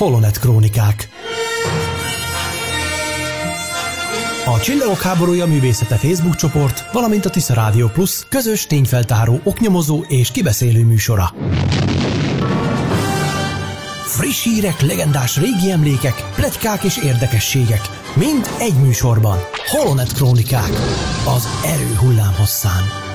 [0.00, 1.08] Holonet Krónikák.
[4.46, 10.30] A Csillagok háborúja művészete Facebook csoport, valamint a Tisza Rádió Plus közös tényfeltáró, oknyomozó és
[10.30, 11.34] kibeszélő műsora.
[14.04, 17.82] Friss hírek, legendás régi emlékek, pletykák és érdekességek.
[18.14, 19.38] Mind egy műsorban.
[19.66, 20.72] Holonet Krónikák.
[21.36, 23.09] Az erő hullám hosszán.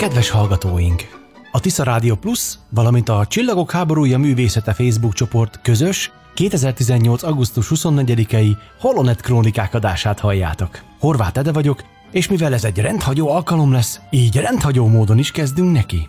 [0.00, 1.08] Kedves hallgatóink!
[1.52, 7.22] A Tisza Rádió Plus, valamint a Csillagok háborúja művészete Facebook csoport közös 2018.
[7.22, 10.80] augusztus 24-i Holonet Krónikák adását halljátok.
[10.98, 15.72] Horváth Ede vagyok, és mivel ez egy rendhagyó alkalom lesz, így rendhagyó módon is kezdünk
[15.72, 16.08] neki.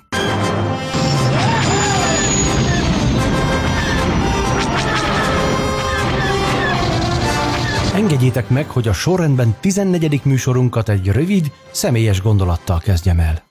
[7.93, 10.21] Engedjétek meg, hogy a sorrendben 14.
[10.23, 13.49] műsorunkat egy rövid, személyes gondolattal kezdjem el.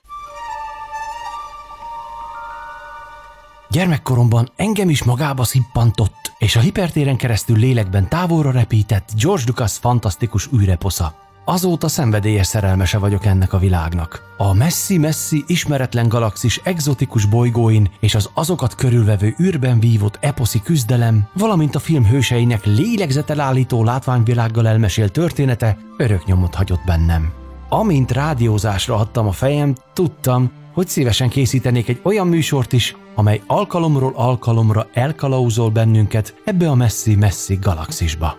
[3.71, 10.49] Gyermekkoromban engem is magába szippantott, és a hipertéren keresztül lélekben távolra repített George Lucas fantasztikus
[10.61, 11.15] űreposza.
[11.45, 14.33] Azóta szenvedélyes szerelmese vagyok ennek a világnak.
[14.37, 21.75] A messzi-messzi, ismeretlen galaxis egzotikus bolygóin és az azokat körülvevő űrben vívott eposzi küzdelem, valamint
[21.75, 27.31] a film hőseinek lélegzetelállító látványvilággal elmesélt története örök nyomot hagyott bennem.
[27.69, 34.13] Amint rádiózásra adtam a fejem, tudtam, hogy szívesen készítenék egy olyan műsort is, amely alkalomról
[34.15, 38.37] alkalomra elkalauzol bennünket ebbe a messzi-messzi galaxisba.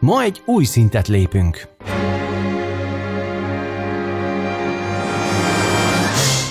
[0.00, 1.68] Ma egy új szintet lépünk.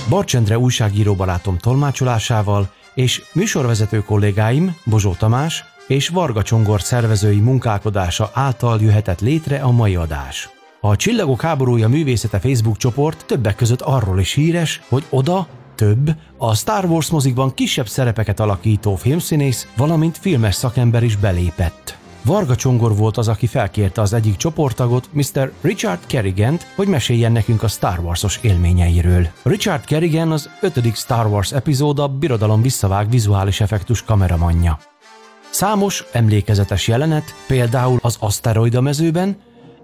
[0.09, 8.81] Barcsendre újságíró barátom tolmácsolásával és műsorvezető kollégáim Bozsó Tamás és Varga Csongor szervezői munkálkodása által
[8.81, 10.56] jöhetett létre a mai adás.
[10.81, 16.55] A Csillagok háborúja művészete Facebook csoport többek között arról is híres, hogy oda több, a
[16.55, 21.97] Star Wars mozikban kisebb szerepeket alakító filmszínész, valamint filmes szakember is belépett.
[22.21, 25.51] Varga Csongor volt az, aki felkérte az egyik csoporttagot, Mr.
[25.61, 29.27] Richard Kerrigan, hogy meséljen nekünk a Star Wars-os élményeiről.
[29.44, 34.79] Richard Kerrigan az ötödik Star Wars epizód Birodalom visszavág vizuális effektus kameramanja.
[35.49, 39.38] Számos emlékezetes jelenet, például az aszteroida mezőben,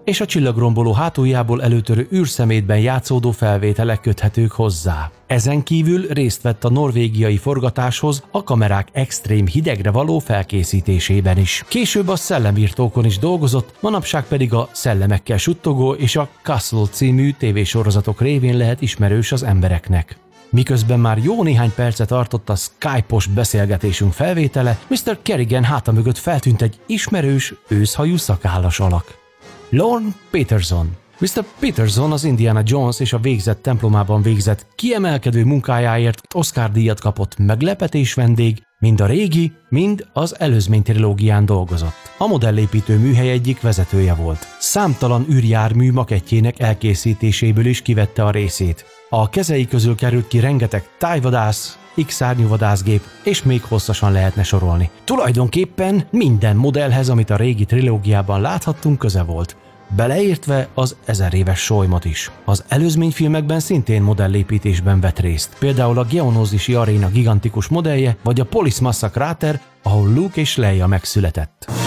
[0.04, 5.10] és a csillagromboló hátuljából előtörő űrszemétben játszódó felvételek köthetők hozzá.
[5.26, 11.64] Ezen kívül részt vett a norvégiai forgatáshoz a kamerák extrém hidegre való felkészítésében is.
[11.68, 18.20] Később a szellemírtókon is dolgozott, manapság pedig a Szellemekkel suttogó és a Castle című tévésorozatok
[18.20, 20.16] révén lehet ismerős az embereknek.
[20.50, 25.18] Miközben már jó néhány percet tartott a Skype-os beszélgetésünk felvétele, Mr.
[25.22, 29.23] Kerrigan háta mögött feltűnt egy ismerős, őszhajú szakállas alak.
[29.70, 30.96] Lorne Peterson.
[31.18, 31.44] Mr.
[31.58, 38.62] Peterson az Indiana Jones és a végzett templomában végzett kiemelkedő munkájáért Oscar-díjat kapott meglepetés vendég,
[38.78, 42.12] mind a régi, mind az előzmény trilógián dolgozott.
[42.18, 44.46] A modellépítő műhely egyik vezetője volt.
[44.58, 48.84] Számtalan űrjármű makettjének elkészítéséből is kivette a részét.
[49.08, 54.90] A kezei közül került ki rengeteg tájvadász, X-szárnyú vadászgép, és még hosszasan lehetne sorolni.
[55.04, 59.56] Tulajdonképpen minden modellhez, amit a régi trilógiában láthattunk, köze volt
[59.96, 62.30] beleértve az ezer éves solymot is.
[62.44, 68.80] Az előzményfilmekben szintén modellépítésben vett részt, például a Geonózisi aréna gigantikus modellje, vagy a Polis
[68.80, 71.83] Massa kráter, ahol Luke és Leia megszületett.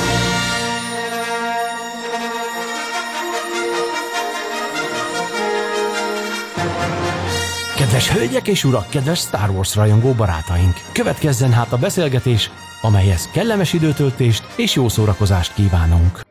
[7.98, 10.74] Kedves hölgyek és urak, kedves Star Wars rajongó barátaink!
[10.92, 16.22] Következzen hát a beszélgetés, amelyhez kellemes időtöltést és jó szórakozást kívánunk.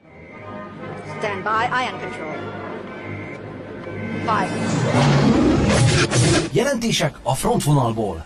[1.18, 2.36] Stand by, ion control.
[4.20, 4.50] Five.
[6.52, 8.24] Jelentések a frontvonalból.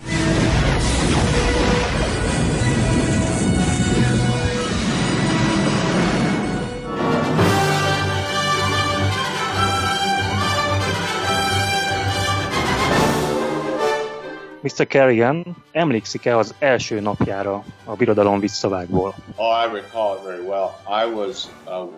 [14.61, 14.87] Mr.
[14.87, 19.15] Kerrigan emlékszik-e az első napjára a birodalom visszavágból?
[19.35, 20.69] Oh, I recall it very well.
[20.87, 21.89] I was uh,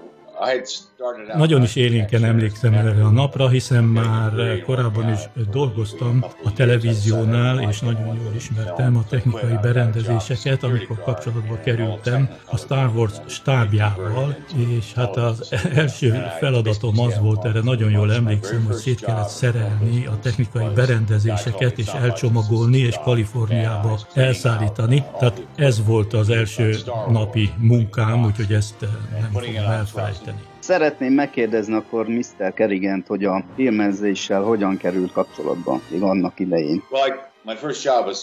[1.38, 5.19] Nagyon is élénken emlékszem erre a napra, hiszen már korábban is
[5.51, 12.95] dolgoztam a televíziónál, és nagyon jól ismertem a technikai berendezéseket, amikor kapcsolatba kerültem a Star
[12.95, 19.00] Wars stábjával, és hát az első feladatom az volt, erre nagyon jól emlékszem, hogy szét
[19.00, 25.03] kellett szerelni a technikai berendezéseket, és elcsomagolni, és Kaliforniába elszállítani.
[25.19, 26.75] Tehát ez volt az első
[27.09, 28.75] napi munkám, úgyhogy ezt
[29.19, 30.32] nem fogom elfelejteni.
[30.63, 32.54] Szeretném megkérdezni akkor Mr.
[32.54, 36.83] Kerigent, hogy a filmezéssel hogyan került kapcsolatba még annak idején.
[36.92, 38.18] Well, my first job was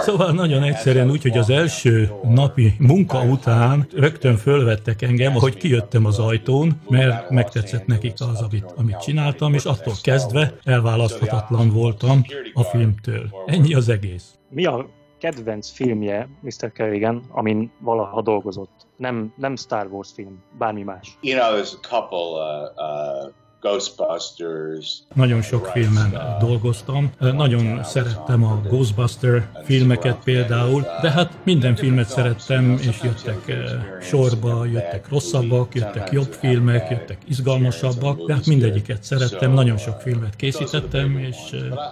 [0.00, 6.04] Szóval nagyon egyszerűen úgy, hogy az első napi munka után rögtön fölvettek engem, hogy kijöttem
[6.04, 12.22] az ajtón, mert megtetszett nekik az, amit, amit csináltam, és attól kezdve elválaszthatatlan voltam
[12.52, 13.30] a filmtől.
[13.46, 14.24] Ennyi az egész.
[14.50, 16.72] Mi a kedvenc filmje Mr.
[16.72, 18.86] Kerrigan, amin valaha dolgozott?
[18.96, 21.18] Nem, nem Star Wars film, bármi más.
[21.20, 25.02] You know, there's a couple uh, uh, Ghostbusters.
[25.14, 27.12] Nagyon sok filmen dolgoztam.
[27.18, 33.52] Nagyon szerettem a Ghostbuster filmeket például, de hát minden filmet szerettem, és jöttek
[34.00, 40.36] sorba, jöttek rosszabbak, jöttek jobb filmek, jöttek izgalmasabbak, de hát mindegyiket szerettem, nagyon sok filmet
[40.36, 41.36] készítettem, és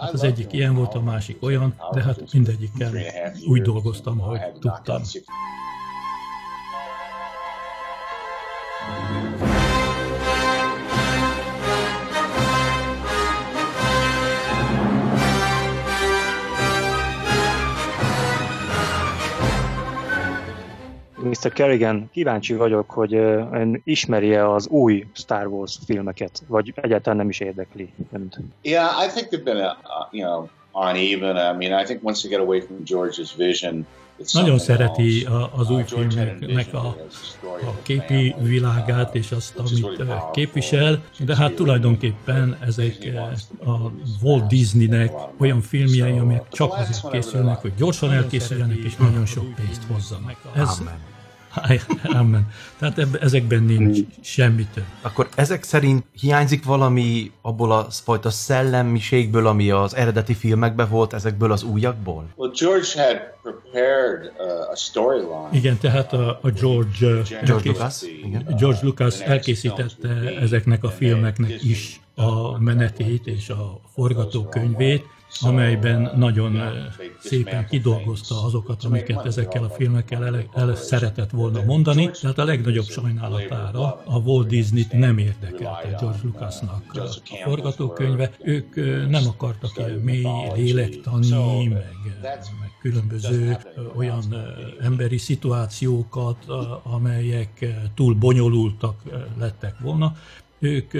[0.01, 2.91] hát az egyik ilyen volt, a másik olyan, de hát mindegyikkel
[3.47, 5.01] úgy dolgoztam, ahogy tudtam.
[21.23, 21.53] Mr.
[21.53, 27.39] Kerrigan, kíváncsi vagyok, hogy ön ismeri-e az új Star Wars filmeket, vagy egyáltalán nem is
[27.39, 28.37] érdekli önt?
[28.61, 31.35] Yeah, I think they've been, a, you know, uneven.
[31.35, 33.85] I mean, I think once you get away from George's vision,
[34.31, 36.87] nagyon szereti az új filmnek a,
[37.43, 42.97] a képi világát és azt, amit képvisel, de hát tulajdonképpen ezek
[43.65, 49.55] a Walt Disneynek olyan filmjei, amelyek csak azért készülnek, hogy gyorsan elkészüljenek és nagyon sok
[49.55, 50.37] pénzt hozzanak.
[50.55, 50.81] Ez,
[52.03, 52.47] Amen.
[52.77, 54.83] Tehát ebbe, ezekben nincs semmi több.
[55.01, 61.51] Akkor ezek szerint hiányzik valami abból a fajta szellemiségből, ami az eredeti filmekben volt, ezekből
[61.51, 62.27] az újakból?
[62.35, 64.31] Well, George had prepared
[64.71, 65.49] a storyline.
[65.51, 68.55] Igen, tehát a, a George, George, Lucas, igen.
[68.57, 70.09] George Lucas elkészítette
[70.39, 75.03] ezeknek a filmeknek is a menetét és a forgatókönyvét,
[75.41, 76.61] amelyben nagyon
[77.19, 82.09] szépen kidolgozta azokat, amiket ezekkel a filmekkel el, el szeretett volna mondani.
[82.21, 88.31] Tehát a legnagyobb sajnálatára a Walt Disney-t nem érdekelte George Lucasnak a forgatókönyve.
[88.43, 88.75] Ők
[89.09, 91.85] nem akartak ilyen mély lélektani, meg,
[92.59, 93.57] meg különböző
[93.95, 94.23] olyan
[94.81, 96.45] emberi szituációkat,
[96.83, 97.65] amelyek
[97.95, 99.01] túl bonyolultak
[99.37, 100.15] lettek volna.
[100.59, 100.91] Ők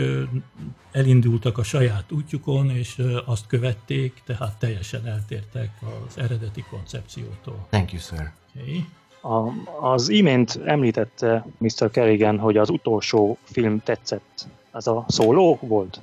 [0.92, 5.70] elindultak a saját útjukon, és azt követték, tehát teljesen eltértek
[6.08, 7.68] az eredeti koncepciótól.
[7.70, 8.32] Thank you, sir.
[8.56, 8.86] Okay.
[9.22, 9.52] A,
[9.94, 11.92] az imént említette Mr.
[11.92, 14.48] Kerrigan, hogy az utolsó film tetszett.
[14.74, 16.00] Ez a Solo volt?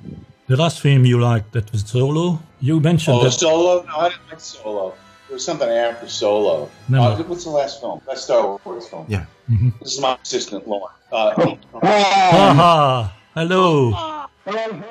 [0.47, 2.37] The last film you liked that was Solo.
[2.59, 3.39] You mentioned oh, that...
[3.39, 3.73] Solo?
[3.73, 4.93] No, I didn't like Solo.
[5.27, 6.69] There was something after Solo.
[6.85, 7.01] No.
[7.01, 8.01] Uh, what's the last film?
[8.05, 9.05] That's Star Wars film.
[9.09, 9.25] Yeah.
[9.49, 9.69] Mm-hmm.
[9.79, 10.95] This is my assistant, Lauren.
[11.11, 13.16] Uh, Haha!
[13.37, 13.89] Hello!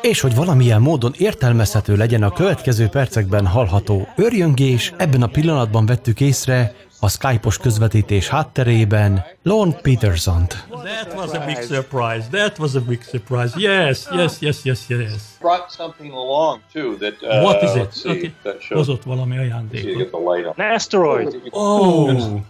[0.00, 6.20] És hogy valamilyen módon értelmezhető legyen a következő percekben hallható örjöngés, ebben a pillanatban vettük
[6.20, 10.66] észre a Skype-os közvetítés hátterében Lorne Peterson-t.
[10.68, 12.26] That was a big surprise.
[12.30, 13.54] That was a big surprise.
[13.58, 15.22] Yes, yes, yes, yes, yes.
[15.40, 18.16] Brought something along too that uh, What is it?
[18.16, 18.34] Okay.
[18.68, 20.12] Hozott valami ajándékot.
[20.56, 21.40] An asteroid.
[21.50, 22.40] Oh.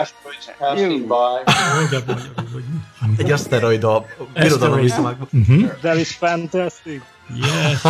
[0.00, 1.52] Asteroids passing by.
[3.16, 4.88] Egy aszteroid a birodalom.
[5.36, 5.66] Mm-hmm.
[5.80, 7.02] That is fantastic.
[7.34, 7.82] Yes,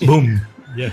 [0.06, 0.46] Boom.
[0.76, 0.92] Yeah.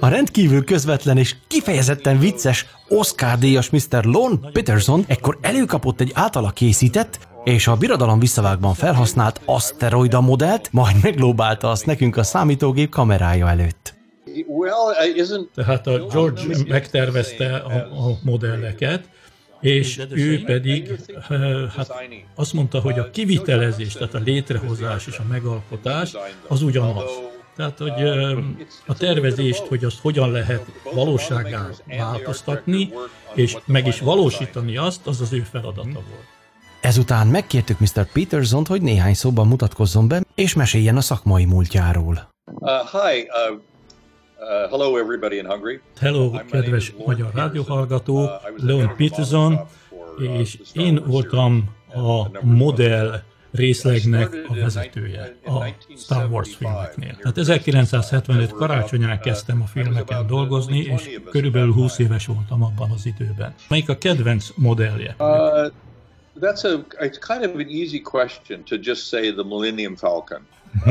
[0.00, 4.04] A rendkívül közvetlen és kifejezetten vicces Oscar-díjas Mr.
[4.04, 10.96] Lon Peterson ekkor előkapott egy általa készített, és a birodalom visszavágban felhasznált aszteroida modellt, majd
[11.02, 14.01] meglóbálta azt nekünk a számítógép kamerája előtt.
[14.46, 19.08] Uh, Tehát a George megtervezte a, a modelleket,
[19.60, 20.94] és ő pedig
[21.76, 21.92] hát
[22.34, 26.16] azt mondta, hogy a kivitelezés, tehát a létrehozás és a megalkotás
[26.48, 27.10] az ugyanaz.
[27.56, 28.02] Tehát, hogy
[28.86, 32.92] a tervezést, hogy azt hogyan lehet valóságá változtatni,
[33.34, 36.26] és meg is valósítani azt, az az ő feladata volt.
[36.80, 38.06] Ezután megkértük Mr.
[38.12, 42.28] Peterson, hogy néhány szóban mutatkozzon be, és meséljen a szakmai múltjáról.
[42.44, 43.71] Uh, hi, uh, Uh,
[44.70, 45.80] hello everybody in Hungary.
[46.00, 49.60] Hello, kedves magyar rádióhallgató, uh, Leon Peterson.
[50.38, 53.22] és én voltam a modell
[53.52, 55.64] részlegnek a vezetője a
[55.96, 57.16] Star Wars filmeknél.
[57.16, 63.54] Tehát 1975 karácsonyán kezdtem a filmeken dolgozni, és körülbelül 20 éves voltam abban az időben.
[63.68, 65.14] Melyik a kedvenc modellje?
[65.18, 65.72] Uh,
[66.40, 70.46] that's a it's kind of an easy question to just say the Millennium Falcon.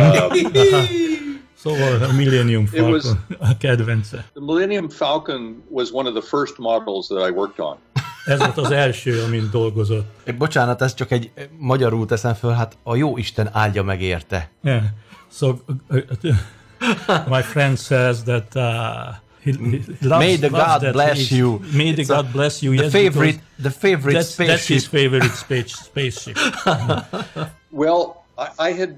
[1.64, 3.06] Szóval a Millennium Falcon was,
[3.40, 4.26] a kedvence.
[4.34, 7.78] The Millennium Falcon was one of the first models that I worked on.
[8.26, 10.08] Ez volt az első, amin dolgozott.
[10.38, 14.52] Bocsánat, ez csak egy magyarul teszem föl, hát a jó Isten áldja meg érte.
[14.64, 14.84] Yeah.
[15.32, 15.48] So,
[15.90, 21.60] uh, uh, my friend says that uh, He, he loves, May the God bless you.
[21.74, 22.76] May the God bless you.
[22.76, 24.56] The yes, favorite, the favorite that's, spaceship.
[24.56, 26.38] That's his favorite space, spaceship.
[27.72, 28.98] well, I, I had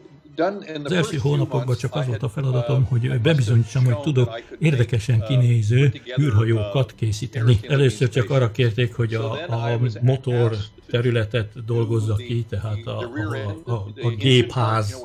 [0.83, 6.93] az első hónapokban csak az volt a feladatom, hogy bebizonyítsam, hogy tudok érdekesen kinéző űrhajókat
[6.95, 7.59] készíteni.
[7.67, 10.55] Először csak arra kérték, hogy a, a motor
[10.93, 15.03] területet dolgozza ki, tehát a, a, a, a gépház,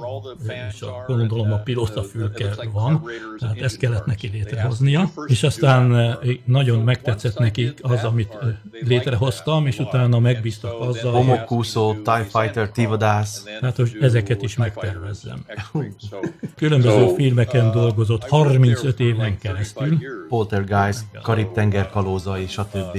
[0.70, 3.04] és a, gondolom a pilotafülke van,
[3.38, 8.48] tehát ezt kellett neki létrehoznia, és aztán eh, nagyon megtetszett nekik az, amit eh,
[8.80, 13.44] létrehoztam, és utána megbíztak azzal, Homokúszó, TIE Fighter, Tivadász.
[13.60, 15.44] Tehát, hogy ezeket is megtervezzem.
[16.56, 19.98] Különböző filmeken dolgozott 35 éven keresztül.
[20.28, 22.98] Poltergeist, Karib-tenger kalózai, stb.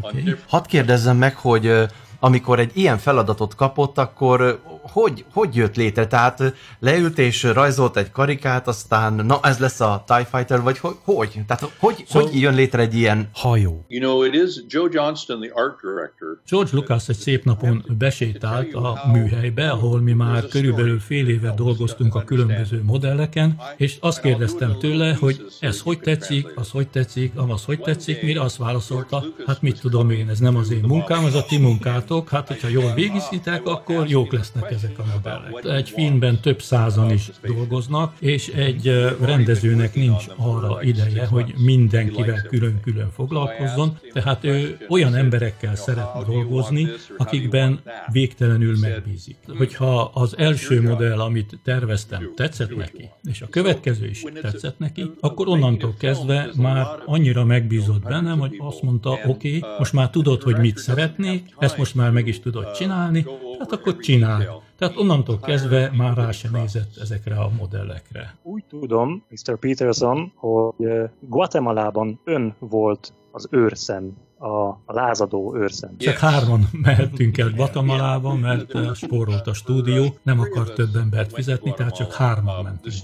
[0.00, 0.34] Okay.
[0.46, 1.86] Hadd kérdezzem meg, hogy
[2.24, 4.60] amikor egy ilyen feladatot kapott, akkor
[4.92, 6.06] hogy, hogy jött létre?
[6.06, 10.94] Tehát leült és rajzolt egy karikát, aztán na ez lesz a TIE Fighter, vagy hogy?
[11.02, 11.40] hogy?
[11.46, 13.84] Tehát hogy, so, hogy jön létre egy ilyen hajó?
[13.88, 16.40] You know, it is Joe Johnston, the art director.
[16.48, 22.14] George Lucas egy szép napon besétált a műhelybe, ahol mi már körülbelül fél éve dolgoztunk
[22.14, 27.64] a különböző modelleken, és azt kérdeztem tőle, hogy ez hogy tetszik, az hogy tetszik, az
[27.64, 31.34] hogy tetszik, mire azt válaszolta, hát mit tudom én, ez nem az én munkám, ez
[31.34, 35.76] a ti munkátok, hát hogyha jól végigízitek, akkor jók lesznek ezek a modellek.
[35.76, 43.10] Egy filmben több százan is dolgoznak, és egy rendezőnek nincs arra ideje, hogy mindenkivel külön-külön
[43.10, 47.80] foglalkozzon, tehát ő olyan emberekkel szeret dolgozni, akikben
[48.12, 49.36] végtelenül megbízik.
[49.58, 55.48] Hogyha az első modell, amit terveztem, tetszett neki, és a következő is tetszett neki, akkor
[55.48, 60.56] onnantól kezdve már annyira megbízott bennem, hogy azt mondta, oké, okay, most már tudod, hogy
[60.56, 63.26] mit szeretnék, ezt most már meg is tudod csinálni,
[63.58, 64.44] hát akkor csinálj.
[64.78, 68.36] Tehát onnantól kezdve már rá sem nézett ezekre a modellekre.
[68.42, 69.58] Úgy tudom, Mr.
[69.58, 75.96] Peterson, hogy Guatemalában ön volt az őrszem, a, lázadó őrszem.
[75.98, 81.94] Csak hárman mehettünk el Guatemalába, mert spórolt a stúdió, nem akar több embert fizetni, tehát
[81.94, 82.94] csak hárman mentünk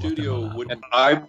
[0.55, 1.29] Guatemalába.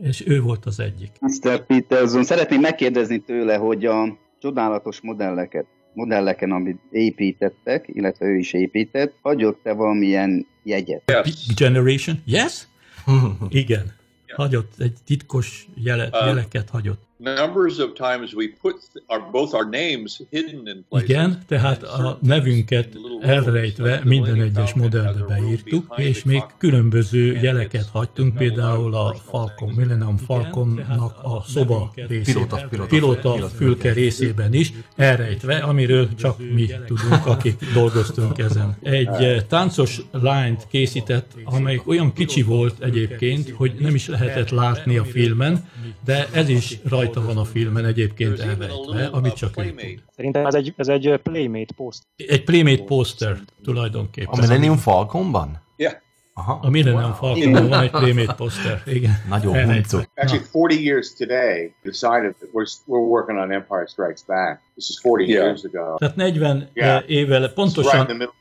[0.00, 1.10] És ő volt az egyik.
[1.20, 1.66] Mr.
[1.66, 9.14] Peterson, szeretném megkérdezni tőle, hogy a csodálatos modelleket modelleken, amit építettek, illetve ő is épített,
[9.22, 11.02] hagyott-e valamilyen jegyet?
[11.06, 11.54] Yes.
[11.54, 12.22] Generation?
[12.24, 12.66] Yes?
[13.48, 13.92] Igen.
[14.28, 18.76] Hagyott egy titkos jelet, uh, jeleket hagyott numbers of times we put
[19.08, 21.08] our, both our names hidden in places.
[21.08, 22.88] Igen, tehát a nevünket
[23.20, 31.18] elrejtve minden egyes modellbe beírtuk, és még különböző jeleket hagytunk, például a Falcon, Millennium Falconnak
[31.22, 38.76] a szoba részében, pilóta, fülke részében is, elrejtve, amiről csak mi tudunk, akik dolgoztunk ezen.
[38.82, 44.96] Egy eh, táncos lányt készített, amely olyan kicsi volt egyébként, hogy nem is lehetett látni
[44.96, 45.68] a filmen,
[46.04, 50.02] de ez is rajta rajta van a filmen egyébként elrejtve, amit csak ő tud.
[50.16, 52.06] Szerintem ez egy, ez egy Playmate poster.
[52.16, 54.32] Egy Playmate poster tulajdonképpen.
[54.32, 55.62] A Millennium Falconban?
[55.76, 55.94] Yeah.
[56.36, 56.58] Aha.
[56.62, 57.14] A Millennium wow.
[57.14, 59.22] Falconban van egy Playmate poster, igen.
[59.28, 59.98] Nagyon huncu.
[60.14, 64.60] Actually, 40 years today decided that we're, we're working on Empire Strikes Back.
[64.74, 65.44] This is 40 yeah.
[65.44, 65.96] years ago.
[65.98, 67.10] Tehát 40 yeah.
[67.10, 68.06] évvel pontosan...
[68.06, 68.32] Right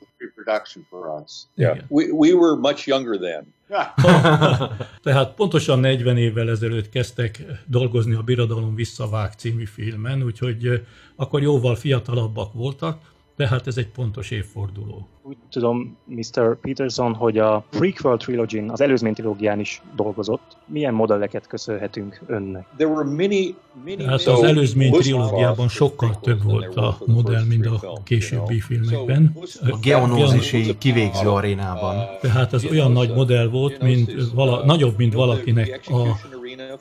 [0.48, 1.48] in the middle production for us.
[1.56, 1.78] Yeah.
[1.90, 3.54] We, we were much younger then.
[5.04, 10.86] Tehát pontosan 40 évvel ezelőtt kezdtek dolgozni a Birodalom visszavág című filmen, úgyhogy
[11.16, 15.08] akkor jóval fiatalabbak voltak, tehát ez egy pontos évforduló.
[15.22, 16.60] Úgy tudom, Mr.
[16.60, 20.58] Peterson, hogy a Prequel Trilogy, az előzmény trilógián is dolgozott.
[20.66, 22.66] Milyen modelleket köszönhetünk önnek?
[22.78, 28.00] There were many, many, hát az előzmény trilógiában sokkal több volt a modell, mint a
[28.04, 29.38] későbbi filmekben.
[29.62, 31.96] A geonózisi kivégző arénában.
[32.22, 36.18] Tehát az olyan nagy modell volt, mint vala, nagyobb, mint valakinek a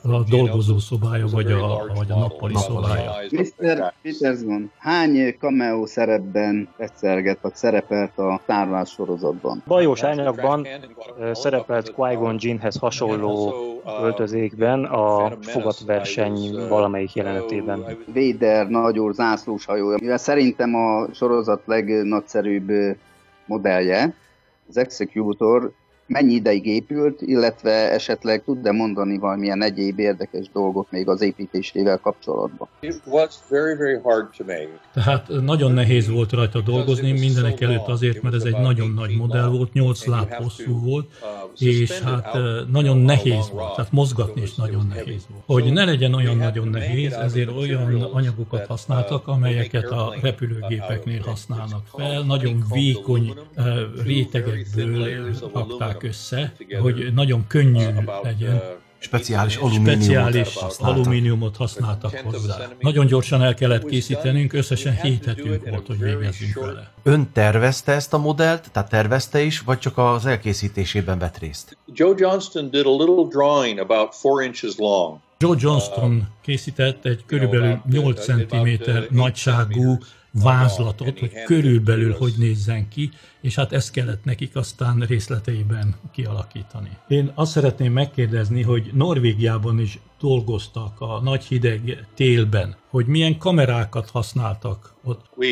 [0.01, 3.11] a dolgozó szobája, vagy a, vagy a nappali szobája.
[3.31, 3.93] Mr.
[4.01, 9.63] Peterson, hány cameo szerepben tetszelget, vagy szerepelt a Star sorozatban?
[9.67, 10.67] Bajós árnyakban
[11.31, 13.53] szerepelt Qui-Gon Jinnhez hasonló
[14.01, 17.97] öltözékben a fogatverseny valamelyik jelenetében.
[18.13, 22.71] Vader nagyúr zászlós hajója, mivel szerintem a sorozat legnagyszerűbb
[23.45, 24.13] modellje,
[24.69, 25.71] az Executor
[26.07, 32.67] mennyi ideig épült, illetve esetleg tud-e mondani valamilyen egyéb érdekes dolgot még az építésével kapcsolatban?
[32.79, 34.79] It was very, very hard to make.
[34.93, 39.47] Tehát nagyon nehéz volt rajta dolgozni, mindenek előtt azért, mert ez egy nagyon nagy modell
[39.47, 41.09] volt, 8 láb hosszú volt,
[41.57, 42.37] és hát
[42.71, 45.43] nagyon nehéz volt, tehát mozgatni is nagyon nehéz volt.
[45.45, 52.21] Hogy ne legyen olyan nagyon nehéz, ezért olyan anyagokat használtak, amelyeket a repülőgépeknél használnak fel,
[52.21, 53.33] nagyon vékony
[54.05, 57.85] rétegekből rakták össze, hogy nagyon könnyű
[58.23, 58.61] legyen.
[58.97, 62.57] Speciális alumíniumot, Speciális alumíniumot használtak hozzá.
[62.79, 66.91] Nagyon gyorsan el kellett készítenünk, összesen 7 hetünk volt, hogy végezzünk vele.
[67.03, 71.77] Ön tervezte ezt a modellt, tehát tervezte is, vagy csak az elkészítésében vett részt?
[71.93, 75.19] Joe Johnston did a little drawing about four inches long.
[75.37, 78.69] Joe Johnston készített egy körülbelül 8 cm
[79.09, 79.97] nagyságú
[80.31, 83.11] vázlatot, hogy körülbelül hogy nézzen ki,
[83.43, 86.89] és hát ezt kellett nekik aztán részleteiben kialakítani.
[87.07, 94.09] Én azt szeretném megkérdezni, hogy Norvégiában is dolgoztak a nagy hideg télben, hogy milyen kamerákat
[94.09, 95.25] használtak ott.
[95.35, 95.45] Uh,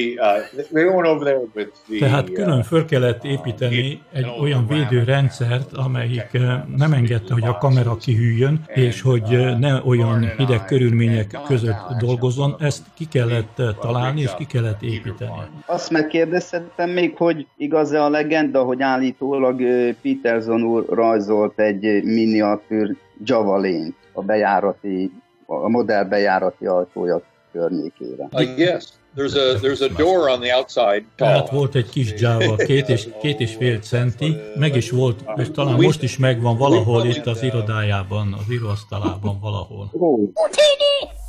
[1.99, 6.31] Tehát külön föl kellett építeni egy olyan védőrendszert, amelyik
[6.75, 12.55] nem engedte, hogy a kamera kihűljön, és hogy ne olyan hideg körülmények között dolgozzon.
[12.59, 15.41] Ezt ki kellett találni, és ki kellett építeni.
[15.65, 17.47] Azt megkérdeztem még, hogy
[17.81, 19.61] igaz-e a legenda, hogy állítólag
[20.01, 25.11] Peterson úr rajzolt egy miniatűr javelin a bejárati,
[25.45, 27.21] a modell bejárati ajtója
[27.51, 28.27] környékére.
[28.31, 28.83] Uh, yes.
[29.15, 31.03] There's a, there's a door on the outside.
[31.15, 35.51] Tehát volt egy kis Java, két és, két és fél centi, meg is volt, és
[35.51, 39.89] talán most is megvan valahol itt az irodájában, az íróasztalában valahol.
[39.91, 41.20] Holonet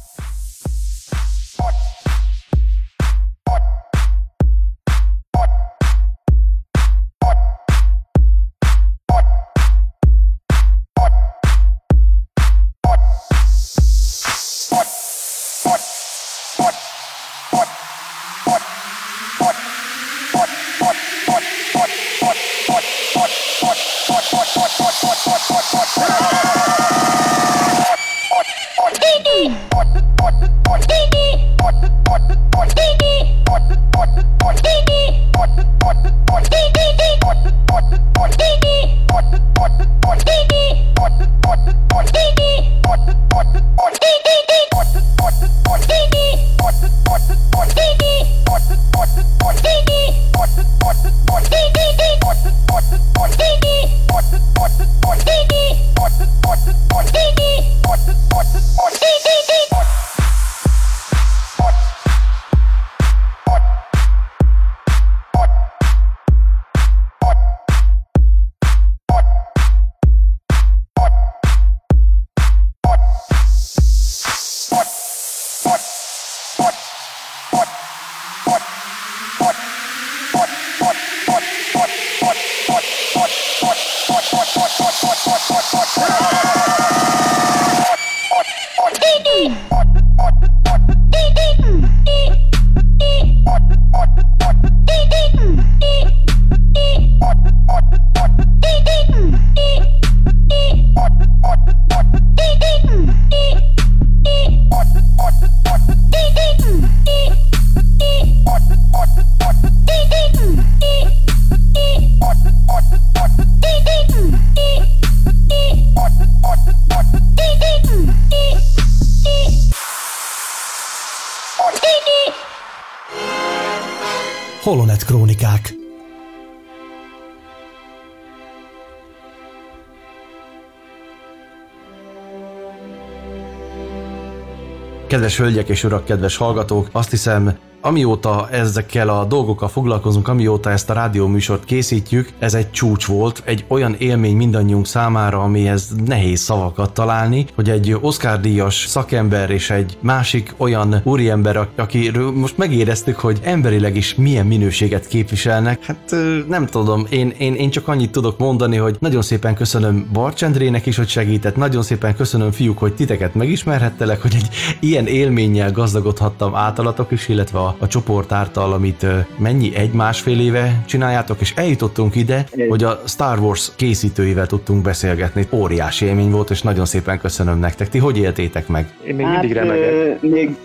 [135.13, 140.91] Kedves hölgyek és urak, kedves hallgatók, azt hiszem amióta ezekkel a dolgokkal foglalkozunk, amióta ezt
[140.91, 146.93] a rádióműsort készítjük, ez egy csúcs volt, egy olyan élmény mindannyiunk számára, amihez nehéz szavakat
[146.95, 153.41] találni, hogy egy Oscar díjas szakember és egy másik olyan úriember, akiről most megéreztük, hogy
[153.43, 156.17] emberileg is milyen minőséget képviselnek, hát
[156.49, 160.97] nem tudom, én, én, én csak annyit tudok mondani, hogy nagyon szépen köszönöm Barcsendrének is,
[160.97, 164.49] hogy segített, nagyon szépen köszönöm fiúk, hogy titeket megismerhettelek, hogy egy
[164.81, 169.07] ilyen élménnyel gazdagodhattam általatok is, illetve a, a csoport által, amit
[169.39, 175.47] mennyi egy-másfél éve csináljátok, és eljutottunk ide, hogy a Star Wars készítőivel tudtunk beszélgetni.
[175.51, 177.89] Óriási élmény volt, és nagyon szépen köszönöm nektek.
[177.89, 178.87] Ti hogy éltétek meg?
[179.07, 180.21] Én még hát, mindig remegek.
[180.21, 180.57] még...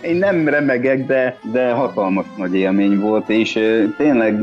[0.00, 3.58] Én nem remegek, de, de hatalmas nagy élmény volt, és
[3.96, 4.40] tényleg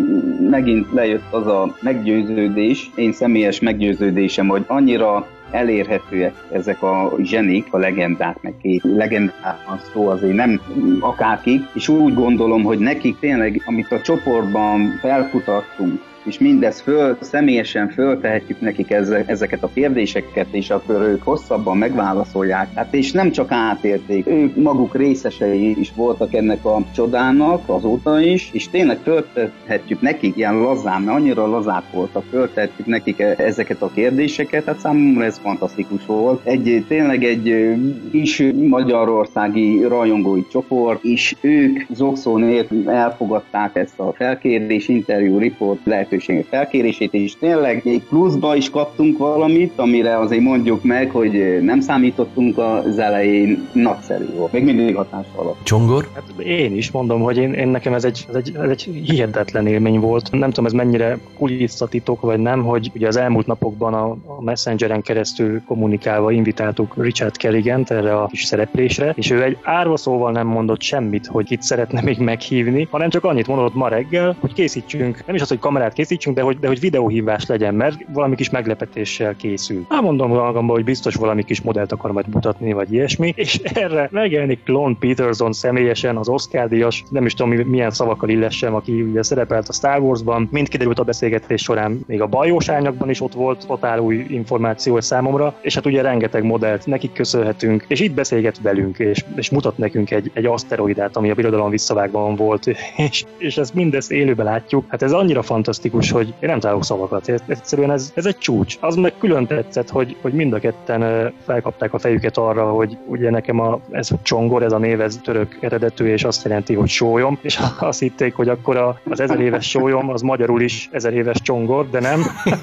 [0.50, 7.78] megint lejött az a meggyőződés, én személyes meggyőződésem, hogy annyira elérhetőek ezek a zsenik, a
[7.78, 10.62] legendák, meg két legendák van szó azért nem
[11.00, 17.90] akárkik, és úgy gondolom, hogy nekik tényleg, amit a csoportban felkutattunk, és mindezt föl, személyesen
[17.90, 18.92] föltehetjük nekik
[19.26, 22.68] ezeket a kérdéseket, és akkor ők hosszabban megválaszolják.
[22.76, 28.50] Hát és nem csak átérték, ők maguk részesei is voltak ennek a csodának azóta is,
[28.54, 33.92] és tényleg föltehetjük nekik ilyen lazán, mert annyira lazák voltak, föltehetjük nekik e- ezeket a
[33.94, 36.46] kérdéseket, hát számomra ez fantasztikus volt.
[36.46, 37.76] Egy, tényleg egy
[38.12, 46.13] kis magyarországi rajongói csoport, és ők zokszó nélkül elfogadták ezt a felkérés, interjú, riport, lehet
[46.14, 51.80] lehetőségek felkérését, és tényleg még pluszba is kaptunk valamit, amire azért mondjuk meg, hogy nem
[51.80, 54.52] számítottunk az elején, nagyszerű volt.
[54.52, 55.64] Még mindig hatás alatt.
[55.64, 56.10] Csongor?
[56.14, 59.68] Hát én is mondom, hogy én, én nekem ez egy, ez, egy, ez egy hihetetlen
[59.68, 60.32] élmény volt.
[60.32, 65.02] Nem tudom, ez mennyire kulisszatitok, vagy nem, hogy ugye az elmúlt napokban a, a Messengeren
[65.02, 70.48] keresztül kommunikálva invitáltuk Richard Kerrigan erre a kis szereplésre, és ő egy árva szóval nem
[70.48, 75.24] mondott semmit, hogy itt szeretne még meghívni, hanem csak annyit mondott ma reggel, hogy készítsünk,
[75.26, 76.03] nem is az, hogy kamerát készítsünk,
[76.34, 79.86] de hogy, de hogy videóhívás legyen, mert valami kis meglepetéssel készül.
[79.90, 84.10] Hát mondom magamban, hogy biztos valami kis modellt akar majd mutatni, vagy ilyesmi, és erre
[84.12, 89.24] megjelenik Lon Peterson személyesen, az Oscar díjas, nem is tudom milyen szavakkal illessem, aki ugye
[89.24, 93.34] szerepelt a Star Wars-ban, mind kiderült a beszélgetés során, még a bajós árnyakban is ott
[93.34, 98.62] volt totál új információ számomra, és hát ugye rengeteg modellt nekik köszönhetünk, és itt beszélget
[98.62, 102.68] velünk, és, és mutat nekünk egy, egy aszteroidát, ami a birodalom visszavágban volt,
[103.10, 104.86] és, és ezt mindezt élőben látjuk.
[104.88, 107.30] Hát ez annyira fantasztikus, fantasztikus, hogy én nem találok szavakat.
[107.48, 108.78] Egyszerűen ez, ez egy csúcs.
[108.80, 113.30] Az meg külön tetszett, hogy, hogy mind a ketten felkapták a fejüket arra, hogy ugye
[113.30, 116.88] nekem a, ez a csongor, ez a név, ez török eredetű, és azt jelenti, hogy
[116.88, 121.42] sólyom, és azt hitték, hogy akkor az ezer éves sólyom, az magyarul is ezer éves
[121.42, 122.22] csongor, de nem.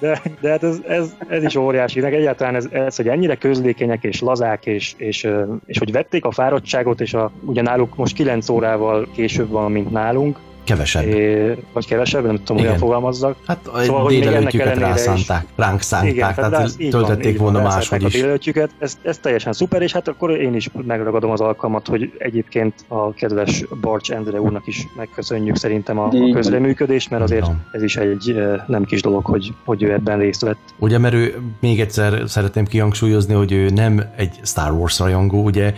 [0.00, 2.00] De, de hát ez, ez, ez is óriási.
[2.00, 5.28] Meg egyáltalán ez, ez, hogy ennyire közlékenyek és lazák, és, és,
[5.66, 9.90] és hogy vették a fáradtságot, és a, ugye náluk most 9 órával később van, mint
[9.90, 10.38] nálunk,
[10.68, 11.06] Kevesebb.
[11.06, 13.36] É, vagy kevesebb, nem tudom, hogyan fogalmazzak.
[13.46, 18.02] Hát szóval, hogy délelőttjüket rászánták, is, ránk szánták, igen, tehát, tehát töltötték van, volna máshogy
[18.02, 18.22] is.
[18.22, 22.74] A ez, ez teljesen szuper, és hát akkor én is megragadom az alkalmat, hogy egyébként
[22.88, 27.96] a kedves Barcs Endre úrnak is megköszönjük szerintem a, a közreműködést, mert azért ez is
[27.96, 30.58] egy nem kis dolog, hogy, hogy ő ebben részt vett.
[30.78, 35.74] Ugye, mert ő még egyszer szeretném kihangsúlyozni, hogy ő nem egy Star Wars rajongó, ugye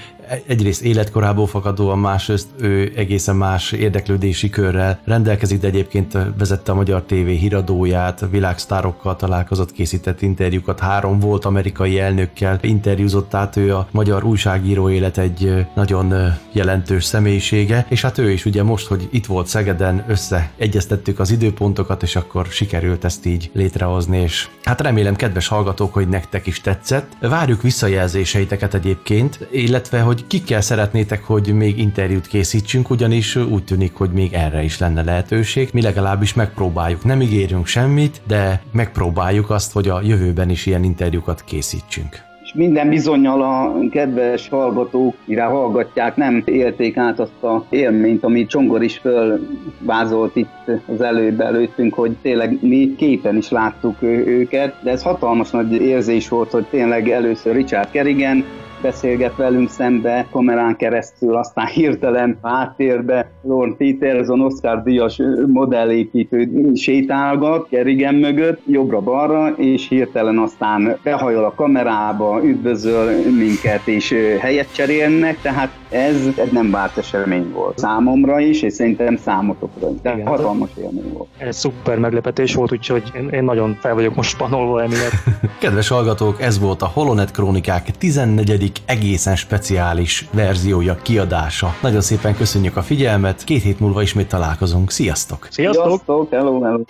[0.46, 7.02] egyrészt életkorából fakadóan, másrészt ő egészen más érdeklődési körrel rendelkezik, de egyébként vezette a Magyar
[7.02, 14.24] TV híradóját, világsztárokkal találkozott, készített interjúkat, három volt amerikai elnökkel interjúzott át, ő a magyar
[14.24, 16.14] újságíró élet egy nagyon
[16.52, 22.02] jelentős személyisége, és hát ő is ugye most, hogy itt volt Szegeden, összeegyeztettük az időpontokat,
[22.02, 27.16] és akkor sikerült ezt így létrehozni, és hát remélem, kedves hallgatók, hogy nektek is tetszett.
[27.20, 33.94] Várjuk visszajelzéseiteket egyébként, illetve, hogy hogy kikkel szeretnétek, hogy még interjút készítsünk, ugyanis úgy tűnik,
[33.94, 35.68] hogy még erre is lenne lehetőség.
[35.72, 41.44] Mi legalábbis megpróbáljuk, nem ígérünk semmit, de megpróbáljuk azt, hogy a jövőben is ilyen interjúkat
[41.44, 42.28] készítsünk.
[42.42, 48.48] És minden bizonyal a kedves hallgatók, mire hallgatják, nem élték át azt a élményt, amit
[48.48, 54.90] Csongor is fölvázolt itt az előbb előttünk, hogy tényleg mi képen is láttuk őket, de
[54.90, 58.44] ez hatalmas nagy érzés volt, hogy tényleg először Richard Kerrigan,
[58.80, 68.14] beszélget velünk szembe kamerán keresztül, aztán hirtelen háttérbe Lorne Peterson Oscar díjas modellépítő sétálgat Kerigen
[68.14, 76.16] mögött, jobbra-balra, és hirtelen aztán behajol a kamerába, üdvözöl minket, és helyet cserélnek, tehát Ez
[76.36, 77.78] egy nem várt esemény volt.
[77.78, 80.00] Számomra is, és szerintem számotokra is.
[80.02, 81.28] De hatalmas élmény volt.
[81.38, 85.12] Ez szuper meglepetés volt, úgyhogy én, én nagyon fel vagyok most panolva emiatt.
[85.60, 88.69] Kedves hallgatók, ez volt a Holonet Krónikák 14.
[88.85, 91.74] egészen speciális verziója, kiadása.
[91.83, 94.90] Nagyon szépen köszönjük a figyelmet, két hét múlva ismét találkozunk.
[94.90, 95.48] Sziasztok!
[95.50, 95.85] Sziasztok!
[95.87, 96.83] Sziasztok, hello, hello.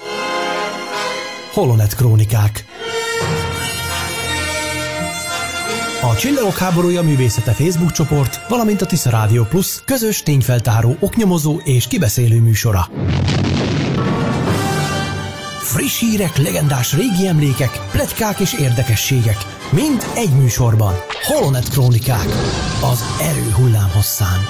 [1.53, 2.64] Holonet Krónikák
[6.03, 11.87] A Csillagok háborúja művészete Facebook csoport, valamint a Tisza Rádió Plus közös tényfeltáró, oknyomozó és
[11.87, 12.88] kibeszélő műsora.
[15.62, 19.37] Friss hírek, legendás régi emlékek, pletykák és érdekességek.
[19.70, 20.94] Mind egy műsorban.
[21.23, 22.27] Holonet Krónikák.
[22.92, 24.40] Az erő hullámhosszán.